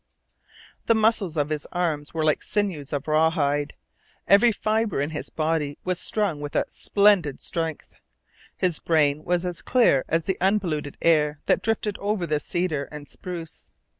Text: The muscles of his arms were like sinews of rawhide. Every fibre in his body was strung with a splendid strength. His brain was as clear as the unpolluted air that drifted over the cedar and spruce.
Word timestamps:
The 0.87 0.95
muscles 0.95 1.37
of 1.37 1.49
his 1.49 1.67
arms 1.71 2.11
were 2.11 2.25
like 2.25 2.41
sinews 2.41 2.91
of 2.91 3.07
rawhide. 3.07 3.75
Every 4.27 4.51
fibre 4.51 4.99
in 4.99 5.11
his 5.11 5.29
body 5.29 5.77
was 5.83 5.99
strung 5.99 6.41
with 6.41 6.55
a 6.55 6.65
splendid 6.69 7.39
strength. 7.39 7.93
His 8.57 8.79
brain 8.79 9.23
was 9.23 9.45
as 9.45 9.61
clear 9.61 10.03
as 10.07 10.23
the 10.23 10.39
unpolluted 10.41 10.97
air 11.03 11.39
that 11.45 11.61
drifted 11.61 11.99
over 11.99 12.25
the 12.25 12.39
cedar 12.39 12.85
and 12.91 13.07
spruce. 13.07 13.69